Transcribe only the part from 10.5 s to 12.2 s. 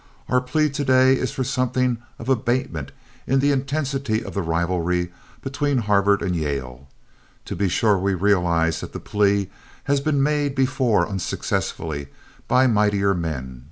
before unsuccessfully